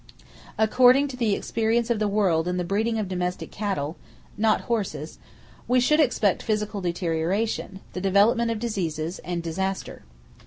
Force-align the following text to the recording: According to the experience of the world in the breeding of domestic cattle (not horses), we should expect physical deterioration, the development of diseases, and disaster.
According 0.57 1.09
to 1.09 1.15
the 1.15 1.35
experience 1.35 1.91
of 1.91 1.99
the 1.99 2.07
world 2.07 2.47
in 2.47 2.57
the 2.57 2.63
breeding 2.63 2.97
of 2.97 3.07
domestic 3.07 3.51
cattle 3.51 3.97
(not 4.35 4.61
horses), 4.61 5.19
we 5.67 5.79
should 5.79 5.99
expect 5.99 6.41
physical 6.41 6.81
deterioration, 6.81 7.81
the 7.93 8.01
development 8.01 8.49
of 8.49 8.57
diseases, 8.57 9.19
and 9.19 9.43
disaster. 9.43 10.01